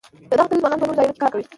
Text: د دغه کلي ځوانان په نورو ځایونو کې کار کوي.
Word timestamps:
د 0.29 0.31
دغه 0.37 0.45
کلي 0.49 0.57
ځوانان 0.61 0.79
په 0.79 0.85
نورو 0.87 0.97
ځایونو 0.97 1.13
کې 1.15 1.21
کار 1.21 1.31
کوي. 1.33 1.45